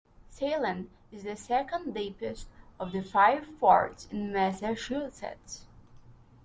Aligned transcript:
Salem 0.29 0.89
is 1.11 1.25
the 1.25 1.35
second 1.35 1.93
deepest 1.93 2.47
of 2.79 2.91
the 2.91 3.03
five 3.03 3.47
ports 3.59 4.07
in 4.09 4.33
Massachusetts. 4.33 5.65